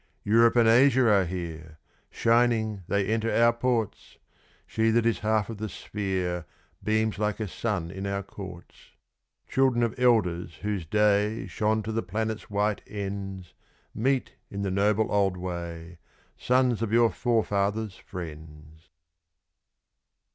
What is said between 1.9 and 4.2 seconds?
Shining they enter our ports!